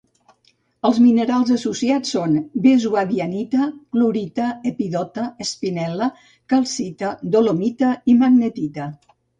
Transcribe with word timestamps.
Els 0.87 0.99
minerals 1.01 1.51
associats 1.55 2.13
són: 2.15 2.33
vesuvianita, 2.63 3.69
clorita, 3.99 4.49
epidota, 4.73 5.29
espinel·la, 5.47 6.11
calcita, 6.55 7.17
dolomita 7.39 7.97
i 8.15 8.23
magnetita. 8.27 8.95